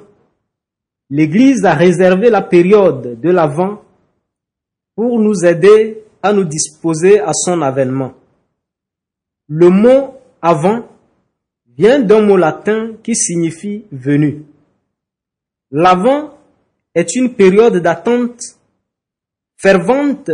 l'Église 1.10 1.64
a 1.66 1.74
réservé 1.74 2.30
la 2.30 2.42
période 2.42 3.20
de 3.20 3.30
l'Avent 3.30 3.82
pour 4.96 5.20
nous 5.20 5.46
aider 5.46 6.04
à 6.22 6.34
nous 6.34 6.44
disposer 6.44 7.20
à 7.20 7.32
son 7.34 7.62
avènement. 7.62 8.14
Le 9.48 9.70
mot 9.70 10.16
avant 10.42 10.88
vient 11.78 12.00
d'un 12.00 12.22
mot 12.22 12.38
latin 12.38 12.94
qui 13.04 13.16
signifie 13.16 13.86
venu. 13.92 14.46
L'avant 15.72 16.38
est 16.94 17.16
une 17.16 17.34
période 17.34 17.78
d'attente 17.78 18.40
fervente 19.58 20.32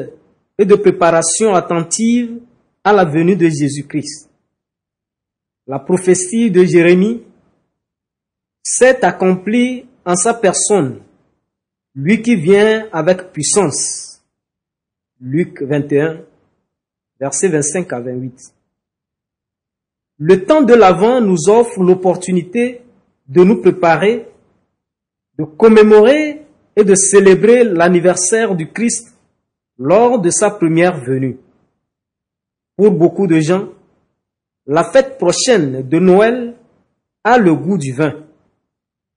et 0.60 0.66
de 0.66 0.76
préparation 0.76 1.56
attentive 1.56 2.38
à 2.84 2.92
la 2.92 3.06
venue 3.06 3.38
de 3.38 3.48
Jésus-Christ. 3.48 4.30
La 5.66 5.80
prophétie 5.80 6.52
de 6.52 6.66
Jérémie 6.66 7.24
s'est 8.62 9.04
accomplie 9.06 9.86
en 10.06 10.16
sa 10.16 10.34
personne, 10.34 11.00
lui 11.96 12.22
qui 12.22 12.36
vient 12.36 12.90
avec 12.92 13.32
puissance. 13.32 14.22
Luc 15.22 15.62
21, 15.62 16.22
versets 17.20 17.48
25 17.48 17.94
à 17.94 18.02
28. 18.02 18.54
Le 20.18 20.46
temps 20.46 20.62
de 20.62 20.74
l'Avent 20.74 21.22
nous 21.22 21.48
offre 21.48 21.82
l'opportunité 21.82 22.82
de 23.30 23.44
nous 23.46 23.62
préparer, 23.62 24.28
de 25.38 25.46
commémorer 25.46 26.42
et 26.76 26.84
de 26.84 26.96
célébrer 26.96 27.64
l'anniversaire 27.64 28.56
du 28.56 28.70
Christ 28.70 29.16
lors 29.80 30.20
de 30.20 30.30
sa 30.30 30.52
première 30.52 31.00
venue. 31.00 31.38
Pour 32.76 32.92
beaucoup 32.92 33.28
de 33.28 33.40
gens, 33.40 33.70
la 34.68 34.84
fête 34.84 35.18
prochaine 35.18 35.88
de 35.88 36.00
Noël 36.00 36.56
a 37.24 37.38
le 37.38 37.56
goût 37.56 37.78
du 37.78 37.94
vin, 37.94 38.14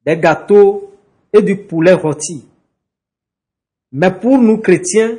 des 0.06 0.16
gâteaux 0.16 0.94
et 1.32 1.42
du 1.42 1.56
poulet 1.56 1.92
rôti. 1.92 2.46
Mais 3.90 4.12
pour 4.12 4.38
nous 4.38 4.58
chrétiens 4.58 5.18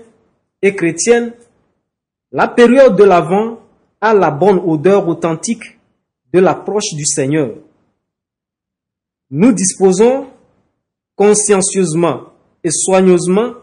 et 0.62 0.74
chrétiennes, 0.76 1.34
la 2.32 2.48
période 2.48 2.96
de 2.96 3.04
l'Avent 3.04 3.60
a 4.02 4.14
la 4.14 4.32
bonne 4.32 4.60
odeur 4.60 5.08
authentique 5.08 5.78
de 6.32 6.40
l'approche 6.40 6.94
du 6.94 7.06
Seigneur. 7.06 7.56
Nous 9.30 9.52
disposons 9.52 10.28
consciencieusement 11.16 12.34
et 12.64 12.72
soigneusement 12.72 13.54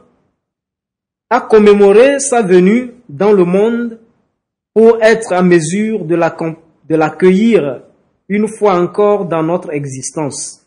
à 1.30 1.40
commémorer 1.40 2.18
sa 2.18 2.42
venue 2.42 2.92
dans 3.08 3.32
le 3.32 3.44
monde 3.44 4.00
pour 4.74 5.00
être 5.00 5.32
à 5.32 5.42
mesure 5.42 6.04
de 6.04 6.96
l'accueillir 6.96 7.82
une 8.28 8.48
fois 8.48 8.74
encore 8.74 9.26
dans 9.26 9.44
notre 9.44 9.72
existence. 9.72 10.66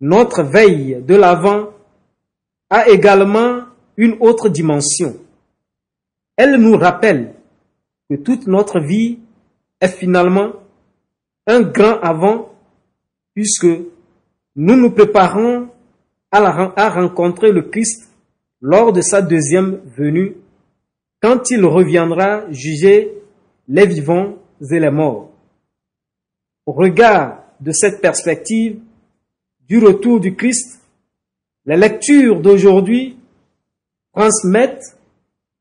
Notre 0.00 0.44
veille 0.44 1.02
de 1.02 1.14
l'Avent 1.16 1.70
a 2.70 2.88
également 2.88 3.62
une 3.96 4.16
autre 4.20 4.48
dimension. 4.48 5.16
Elle 6.36 6.56
nous 6.56 6.76
rappelle 6.76 7.34
que 8.08 8.16
toute 8.16 8.46
notre 8.46 8.78
vie 8.78 9.18
est 9.80 9.88
finalement 9.88 10.52
un 11.46 11.62
grand 11.62 11.98
avant 12.00 12.52
puisque 13.34 13.66
nous 14.56 14.76
nous 14.76 14.90
préparons 14.90 15.68
à, 16.30 16.38
à 16.76 16.90
rencontrer 16.90 17.52
le 17.52 17.62
Christ 17.62 18.05
lors 18.60 18.92
de 18.92 19.00
sa 19.00 19.22
deuxième 19.22 19.80
venue, 19.96 20.36
quand 21.20 21.50
il 21.50 21.64
reviendra 21.64 22.50
juger 22.50 23.12
les 23.68 23.86
vivants 23.86 24.36
et 24.60 24.78
les 24.78 24.90
morts. 24.90 25.30
Au 26.64 26.72
regard 26.72 27.44
de 27.60 27.72
cette 27.72 28.00
perspective 28.00 28.80
du 29.68 29.78
retour 29.78 30.20
du 30.20 30.34
Christ, 30.34 30.80
les 31.64 31.76
lectures 31.76 32.40
d'aujourd'hui 32.40 33.18
transmettent 34.14 34.96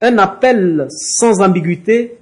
un 0.02 0.18
appel 0.18 0.88
sans 0.90 1.42
ambiguïté 1.42 2.18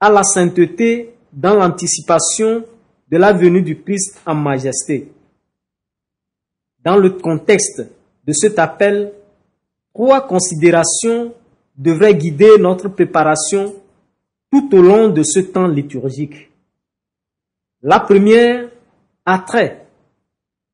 à 0.00 0.10
la 0.10 0.22
sainteté 0.22 1.14
dans 1.32 1.54
l'anticipation 1.54 2.64
de 3.10 3.16
la 3.16 3.32
venue 3.32 3.62
du 3.62 3.80
Christ 3.80 4.20
en 4.26 4.34
majesté. 4.34 5.10
Dans 6.84 6.96
le 6.96 7.10
contexte 7.10 7.82
de 8.26 8.32
cet 8.32 8.58
appel, 8.58 9.12
Trois 9.94 10.26
considérations 10.26 11.32
devraient 11.76 12.16
guider 12.16 12.58
notre 12.58 12.88
préparation 12.88 13.74
tout 14.50 14.68
au 14.74 14.82
long 14.82 15.08
de 15.08 15.22
ce 15.22 15.38
temps 15.38 15.68
liturgique. 15.68 16.50
La 17.80 18.00
première 18.00 18.70
a 19.24 19.38
trait 19.38 19.86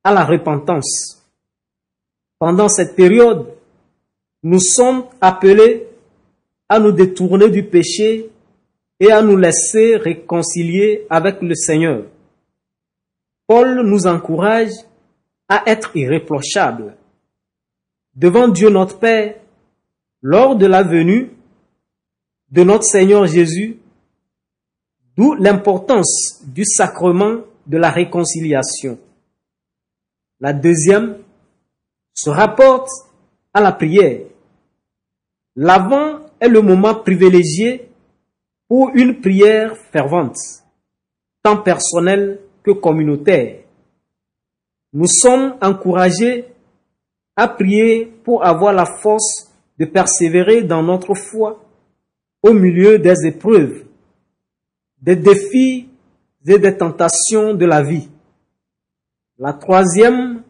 à 0.02 0.14
la 0.14 0.24
repentance. 0.24 1.22
Pendant 2.38 2.68
cette 2.70 2.96
période, 2.96 3.46
nous 4.42 4.60
sommes 4.60 5.04
appelés 5.20 5.86
à 6.66 6.78
nous 6.78 6.92
détourner 6.92 7.50
du 7.50 7.64
péché 7.64 8.30
et 8.98 9.12
à 9.12 9.20
nous 9.20 9.36
laisser 9.36 9.96
réconcilier 9.96 11.06
avec 11.10 11.42
le 11.42 11.54
Seigneur. 11.54 12.04
Paul 13.46 13.82
nous 13.82 14.06
encourage 14.06 14.72
à 15.46 15.64
être 15.66 15.94
irréprochables 15.94 16.96
devant 18.20 18.48
Dieu 18.48 18.68
notre 18.68 18.98
Père 18.98 19.36
lors 20.20 20.54
de 20.54 20.66
la 20.66 20.82
venue 20.82 21.30
de 22.50 22.62
notre 22.62 22.84
Seigneur 22.84 23.24
Jésus, 23.26 23.78
d'où 25.16 25.34
l'importance 25.34 26.42
du 26.44 26.66
sacrement 26.66 27.38
de 27.66 27.78
la 27.78 27.90
réconciliation. 27.90 28.98
La 30.38 30.52
deuxième 30.52 31.16
se 32.12 32.28
rapporte 32.28 32.90
à 33.54 33.62
la 33.62 33.72
prière. 33.72 34.26
L'avant 35.56 36.20
est 36.40 36.48
le 36.48 36.60
moment 36.60 36.96
privilégié 36.96 37.88
pour 38.68 38.90
une 38.94 39.20
prière 39.20 39.74
fervente, 39.92 40.36
tant 41.42 41.56
personnelle 41.56 42.38
que 42.62 42.72
communautaire. 42.72 43.62
Nous 44.92 45.06
sommes 45.06 45.56
encouragés 45.62 46.48
à 47.40 47.48
prier 47.48 48.04
pour 48.22 48.44
avoir 48.44 48.74
la 48.74 48.84
force 48.84 49.50
de 49.78 49.86
persévérer 49.86 50.62
dans 50.62 50.82
notre 50.82 51.14
foi 51.14 51.64
au 52.42 52.52
milieu 52.52 52.98
des 52.98 53.26
épreuves, 53.26 53.86
des 55.00 55.16
défis 55.16 55.88
et 56.46 56.58
des 56.58 56.76
tentations 56.76 57.54
de 57.54 57.64
la 57.64 57.82
vie. 57.82 58.10
La 59.38 59.54
troisième 59.54 60.42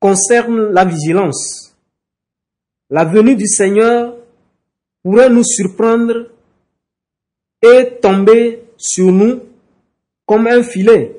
concerne 0.00 0.72
la 0.72 0.86
vigilance. 0.86 1.76
La 2.88 3.04
venue 3.04 3.36
du 3.36 3.46
Seigneur 3.46 4.16
pourrait 5.02 5.28
nous 5.28 5.44
surprendre 5.44 6.30
et 7.60 7.98
tomber 8.00 8.64
sur 8.78 9.12
nous 9.12 9.40
comme 10.24 10.46
un 10.46 10.62
filet. 10.62 11.14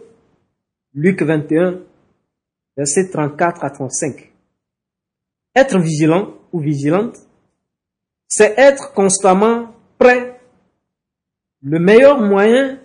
Luc 0.96 1.22
21, 1.22 1.82
versets 2.76 3.12
34 3.12 3.64
à 3.64 3.70
35. 3.70 4.33
Être 5.56 5.80
vigilant 5.80 6.34
ou 6.52 6.60
vigilante, 6.60 7.18
c'est 8.28 8.54
être 8.58 8.94
constamment 8.94 9.68
prêt. 10.00 10.40
Le 11.62 11.80
meilleur 11.80 12.20
moyen 12.20 12.80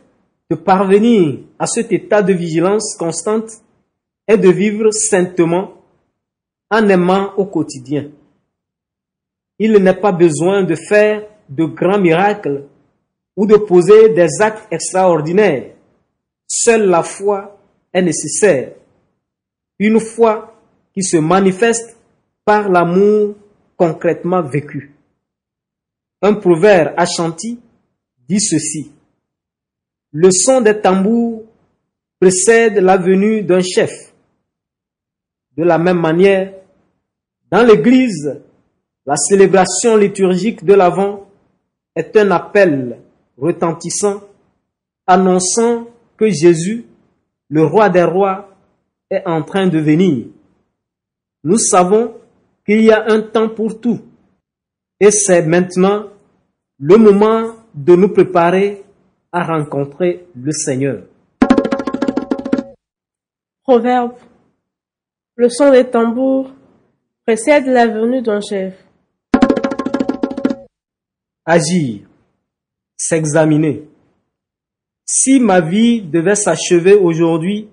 de 0.51 0.57
parvenir 0.57 1.41
à 1.59 1.67
cet 1.67 1.93
état 1.93 2.23
de 2.23 2.33
vigilance 2.33 2.97
constante 2.99 3.51
est 4.27 4.39
de 4.39 4.51
vivre 4.51 4.91
saintement 4.91 5.75
en 6.71 6.89
aimant 6.89 7.33
au 7.37 7.47
quotidien. 7.47 8.11
Il 9.59 9.73
n'est 9.73 9.95
pas 9.95 10.13
besoin 10.13 10.63
de 10.65 10.75
faire 10.75 11.27
de 11.49 11.65
grands 11.65 12.01
miracles 12.01 12.67
ou 13.37 13.47
de 13.47 13.57
poser 13.57 14.11
des 14.11 14.29
actes 14.41 14.71
extraordinaires. 14.71 15.75
Seule 16.47 16.89
la 16.89 17.03
foi 17.03 17.59
est 17.93 18.03
nécessaire. 18.03 18.73
Une 19.79 20.01
foi 20.01 20.55
qui 20.93 21.03
se 21.03 21.17
manifeste 21.17 21.98
par 22.49 22.71
l'amour 22.71 23.35
concrètement 23.77 24.41
vécu. 24.41 24.95
Un 26.23 26.33
proverbe 26.33 26.95
achanti 26.97 27.61
dit 28.27 28.41
ceci. 28.41 28.91
Le 30.13 30.31
son 30.31 30.63
des 30.63 30.81
tambours 30.81 31.43
précède 32.19 32.79
la 32.79 32.97
venue 32.97 33.43
d'un 33.43 33.61
chef. 33.61 34.15
De 35.59 35.63
la 35.63 35.77
même 35.77 36.01
manière, 36.01 36.55
dans 37.51 37.63
l'Église, 37.63 38.41
la 39.05 39.17
célébration 39.17 39.99
liturgique 39.99 40.65
de 40.65 40.73
l'Avent 40.73 41.29
est 41.95 42.17
un 42.17 42.31
appel 42.31 42.99
retentissant 43.37 44.23
annonçant 45.07 45.87
que 46.17 46.31
Jésus, 46.31 46.87
le 47.51 47.67
roi 47.67 47.91
des 47.91 48.05
rois, 48.05 48.57
est 49.11 49.27
en 49.27 49.43
train 49.43 49.67
de 49.67 49.79
venir. 49.79 50.29
Nous 51.45 51.59
savons 51.59 52.18
qu'il 52.69 52.83
y 52.83 52.93
a 52.93 53.11
un 53.11 53.23
temps 53.23 53.49
pour 53.49 53.81
tout 53.81 54.01
et 55.01 55.11
c'est 55.11 55.43
maintenant 55.43 56.11
le 56.79 56.97
moment 56.99 57.55
de 57.75 57.97
nous 57.97 58.11
préparer 58.11 58.83
à 59.33 59.45
rencontrer 59.45 60.27
le 60.35 60.53
Seigneur. 60.53 61.05
Proverbe. 63.63 64.17
Le 65.37 65.49
son 65.49 65.71
des 65.71 65.85
tambours 65.85 66.51
précède 67.25 67.67
la 67.67 67.87
venue 67.87 68.21
d'un 68.21 68.41
chef. 68.41 68.75
Agir, 71.47 72.01
s'examiner. 72.99 73.89
Si 75.07 75.41
ma 75.41 75.63
vie 75.63 76.03
devait 76.03 76.35
s'achever 76.35 76.95
aujourd'hui, 76.95 77.69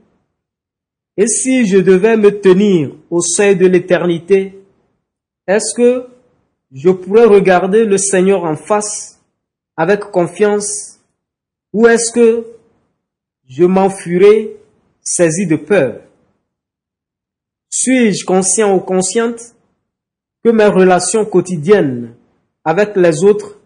et 1.17 1.27
si 1.27 1.65
je 1.65 1.79
devais 1.79 2.15
me 2.15 2.39
tenir 2.39 2.91
au 3.10 3.19
seuil 3.19 3.58
de 3.58 3.65
l'éternité, 3.65 4.53
est-ce 5.47 5.75
que 5.75 6.08
je 6.71 6.89
pourrais 6.89 7.25
regarder 7.25 7.86
le 7.86 7.97
Seigneur 7.97 8.43
en 8.43 8.55
face 8.55 9.19
avec 9.77 9.99
confiance? 10.12 10.99
Ou 11.73 11.88
est-ce 11.88 12.12
que 12.12 12.45
je 13.47 13.65
m'enfuirai 13.65 14.58
saisi 15.01 15.45
de 15.45 15.55
peur? 15.55 16.01
Suis-je 17.69 18.25
conscient 18.25 18.75
ou 18.75 18.79
consciente 18.79 19.39
que 20.43 20.49
mes 20.49 20.65
relations 20.65 21.25
quotidiennes 21.25 22.15
avec 22.63 22.95
les 22.95 23.23
autres 23.23 23.60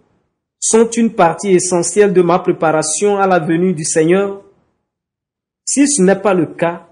sont 0.59 0.89
une 0.89 1.13
partie 1.13 1.51
essentielle 1.51 2.11
de 2.11 2.21
ma 2.21 2.39
préparation 2.39 3.17
à 3.17 3.27
la 3.27 3.39
venue 3.39 3.73
du 3.73 3.85
Seigneur? 3.85 4.43
Si 5.63 5.87
ce 5.87 6.01
n'est 6.01 6.19
pas 6.19 6.33
le 6.33 6.47
cas, 6.47 6.87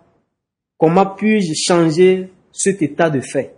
comment 0.77 1.05
puis-je 1.05 1.53
changer 1.55 2.29
cet 2.53 2.81
état 2.81 3.09
de 3.09 3.19
fait? 3.19 3.56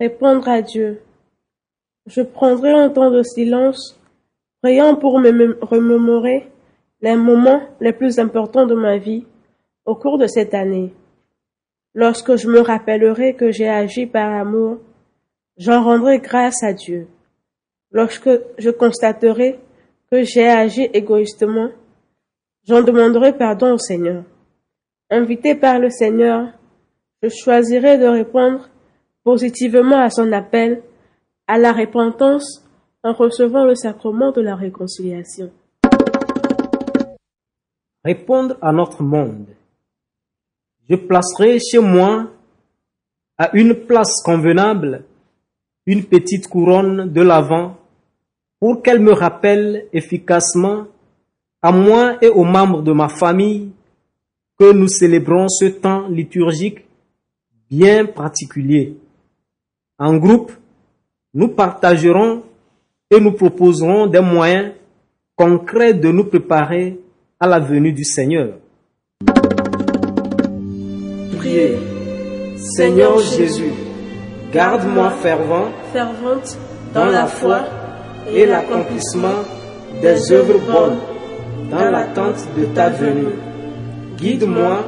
Répondre 0.00 0.48
à 0.48 0.62
Dieu. 0.62 1.02
Je 2.06 2.22
prendrai 2.22 2.72
un 2.72 2.88
temps 2.88 3.10
de 3.10 3.22
silence, 3.22 4.00
priant 4.62 4.96
pour 4.96 5.20
me 5.20 5.58
remémorer 5.60 6.48
les 7.02 7.16
moments 7.16 7.60
les 7.82 7.92
plus 7.92 8.18
importants 8.18 8.64
de 8.64 8.74
ma 8.74 8.96
vie 8.96 9.26
au 9.84 9.94
cours 9.94 10.16
de 10.16 10.26
cette 10.26 10.54
année. 10.54 10.94
Lorsque 11.94 12.36
je 12.36 12.48
me 12.48 12.60
rappellerai 12.60 13.34
que 13.34 13.50
j'ai 13.50 13.68
agi 13.68 14.06
par 14.06 14.32
amour, 14.32 14.78
j'en 15.58 15.84
rendrai 15.84 16.18
grâce 16.18 16.62
à 16.62 16.72
Dieu. 16.72 17.06
Lorsque 17.92 18.30
je 18.56 18.70
constaterai 18.70 19.58
que 20.10 20.22
j'ai 20.22 20.48
agi 20.48 20.88
égoïstement, 20.94 21.68
j'en 22.66 22.80
demanderai 22.80 23.36
pardon 23.36 23.74
au 23.74 23.78
Seigneur. 23.78 24.24
Invité 25.10 25.54
par 25.54 25.78
le 25.78 25.90
Seigneur, 25.90 26.48
je 27.22 27.28
choisirai 27.28 27.98
de 27.98 28.06
répondre 28.06 28.70
positivement 29.24 30.00
à 30.00 30.10
son 30.10 30.32
appel 30.32 30.82
à 31.46 31.58
la 31.58 31.72
repentance 31.72 32.64
en 33.02 33.12
recevant 33.12 33.64
le 33.64 33.74
sacrement 33.74 34.32
de 34.32 34.40
la 34.40 34.54
réconciliation. 34.54 35.50
Répondre 38.04 38.56
à 38.62 38.72
notre 38.72 39.02
monde. 39.02 39.46
Je 40.88 40.96
placerai 40.96 41.58
chez 41.58 41.78
moi 41.78 42.30
à 43.38 43.50
une 43.56 43.74
place 43.74 44.22
convenable 44.22 45.04
une 45.86 46.04
petite 46.04 46.46
couronne 46.46 47.12
de 47.12 47.20
l'avant 47.20 47.76
pour 48.60 48.82
qu'elle 48.82 49.00
me 49.00 49.12
rappelle 49.12 49.86
efficacement 49.92 50.86
à 51.62 51.72
moi 51.72 52.16
et 52.22 52.28
aux 52.28 52.44
membres 52.44 52.82
de 52.82 52.92
ma 52.92 53.08
famille 53.08 53.72
que 54.58 54.72
nous 54.72 54.88
célébrons 54.88 55.48
ce 55.48 55.66
temps 55.66 56.06
liturgique 56.08 56.84
bien 57.70 58.04
particulier. 58.04 58.96
En 60.02 60.16
groupe, 60.16 60.50
nous 61.34 61.48
partagerons 61.48 62.42
et 63.10 63.20
nous 63.20 63.32
proposerons 63.32 64.06
des 64.06 64.20
moyens 64.20 64.72
concrets 65.36 65.92
de 65.92 66.08
nous 66.10 66.24
préparer 66.24 66.98
à 67.38 67.46
la 67.46 67.60
venue 67.60 67.92
du 67.92 68.02
Seigneur. 68.02 68.54
Priez. 71.36 71.76
Seigneur 72.56 73.18
Jésus, 73.18 73.72
garde-moi 74.50 75.10
fervent, 75.22 75.68
Fervente 75.92 76.56
dans 76.94 77.06
la 77.06 77.26
foi 77.26 77.60
et 78.32 78.46
l'accomplissement 78.46 79.44
des 80.00 80.32
œuvres 80.32 80.60
bonnes 80.60 80.98
dans 81.70 81.90
l'attente 81.90 82.48
de 82.56 82.64
ta 82.74 82.88
venue. 82.88 83.34
Guide-moi 84.16 84.82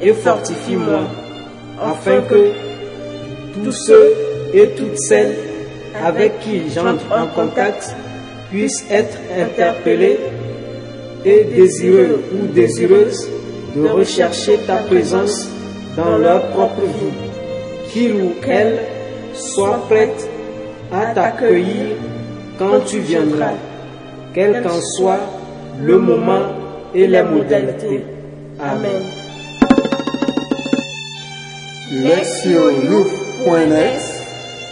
et 0.00 0.12
fortifie-moi 0.12 1.00
afin 1.80 2.20
que 2.22 2.52
tous 3.64 3.72
ceux 3.72 4.31
et 4.52 4.68
toutes 4.76 4.98
celles 4.98 5.36
avec 6.04 6.40
qui 6.40 6.62
j'entre 6.74 7.06
en 7.12 7.26
contact 7.26 7.94
puissent 8.50 8.84
être 8.90 9.16
interpellés 9.38 10.18
et 11.24 11.44
désireux 11.44 12.22
ou 12.34 12.46
désireuses 12.52 13.28
de 13.74 13.86
rechercher 13.88 14.58
ta 14.66 14.76
présence 14.76 15.48
dans 15.96 16.18
leur 16.18 16.42
propre 16.48 16.82
vie. 16.82 17.30
Qu'il 17.90 18.14
ou 18.16 18.32
qu'elle 18.42 18.78
soit 19.34 19.84
prête 19.88 20.28
à 20.92 21.14
t'accueillir 21.14 21.96
quand 22.58 22.80
tu 22.86 22.98
viendras, 23.00 23.54
quel 24.34 24.62
qu'en 24.62 24.80
soit 24.96 25.20
le 25.80 25.98
moment 25.98 26.46
et 26.94 27.06
les 27.06 27.22
modalités. 27.22 28.04
Amen. 28.60 29.02